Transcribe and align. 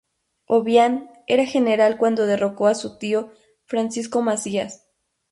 Obiang 0.47 1.11
era 1.27 1.45
general 1.45 1.99
cuando 1.99 2.25
derrocó 2.25 2.65
a 2.65 2.73
su 2.73 2.97
tío, 2.97 3.33
Francisco 3.65 4.23
Macías. 4.23 4.87